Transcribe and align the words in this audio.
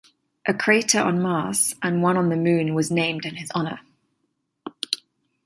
A 0.47 0.53
crater 0.55 0.99
on 0.99 1.21
Mars 1.21 1.75
and 1.83 2.01
one 2.01 2.17
on 2.17 2.29
the 2.29 2.35
Moon 2.35 2.73
was 2.73 2.89
named 2.89 3.23
in 3.23 3.35
his 3.35 3.51
honor. 3.53 3.81